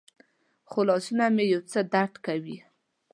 [0.69, 2.57] خو لاسونه مې یو څه درد کوي.